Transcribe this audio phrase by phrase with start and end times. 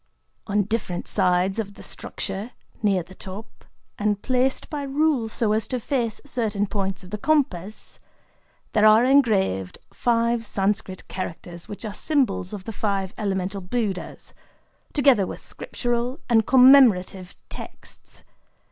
[0.47, 3.65] On different sides of the structure,—near the top,
[3.99, 8.01] and placed by rule so as to face certain points of the compass,—there
[8.83, 14.33] are engraved five Sanscrit characters which are symbols of the Five Elemental Buddhas,
[14.91, 18.23] together with scriptural and commemorative texts.